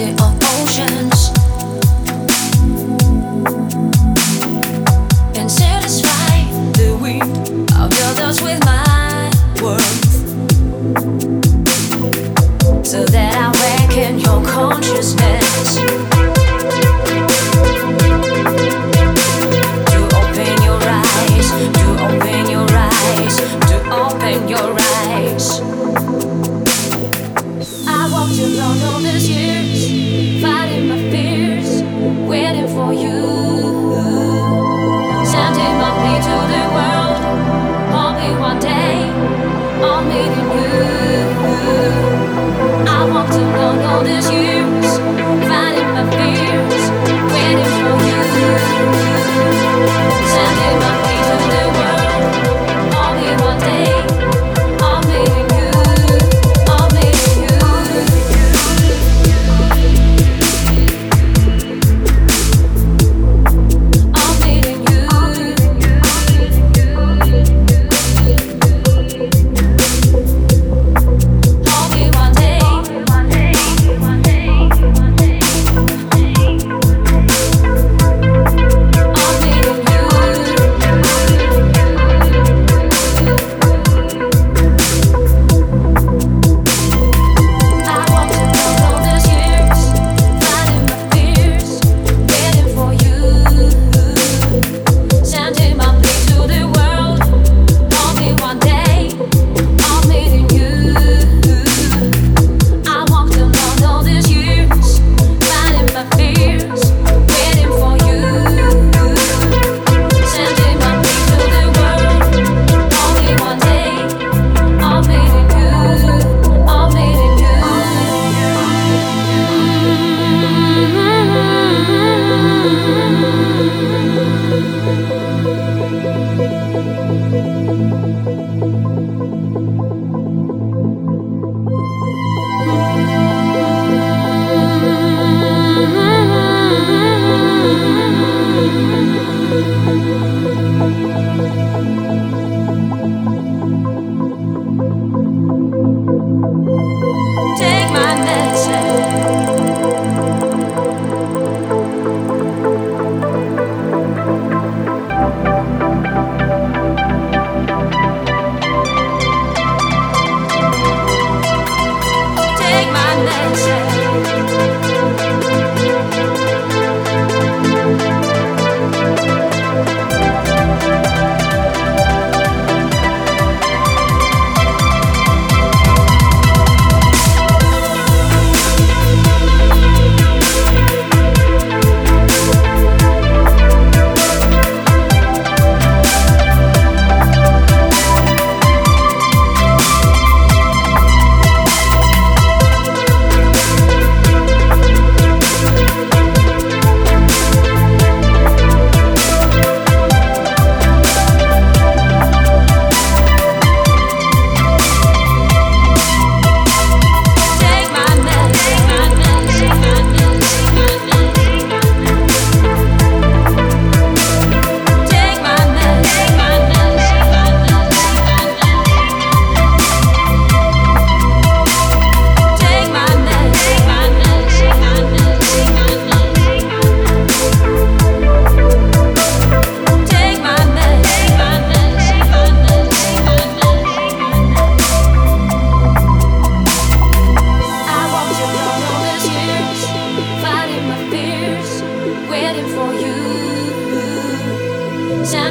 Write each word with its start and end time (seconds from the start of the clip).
it 0.00 0.20
up. 0.20 0.37
I 42.90 43.04
want 43.08 43.32
to 43.32 43.38
know, 43.38 43.74
know 43.76 44.02
this 44.02 44.30
you 44.30 44.57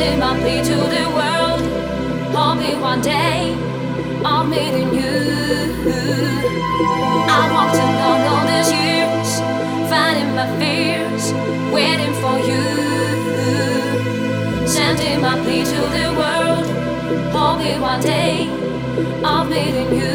lifting 0.00 0.18
my 0.18 0.34
plea 0.40 0.62
to 0.62 0.76
the 0.96 1.04
world. 1.18 1.60
Only 2.34 2.74
one 2.80 3.00
day 3.02 3.54
I'm 4.24 4.48
meeting 4.48 4.94
you. 4.94 5.16
I 7.28 7.42
walked 7.54 7.78
along 7.86 8.20
all 8.30 8.44
these 8.50 8.70
years, 8.80 9.40
fighting 9.90 10.30
my 10.34 10.46
fears, 10.58 11.24
waiting 11.72 12.14
for 12.22 12.36
you. 12.50 12.64
Sending 14.66 15.20
my 15.20 15.34
plea 15.42 15.64
to 15.64 15.80
the 15.96 16.06
world. 16.20 16.66
Only 17.34 17.78
one 17.78 18.00
day 18.00 18.48
I'm 19.22 19.50
meeting 19.50 19.90
you. 20.00 20.09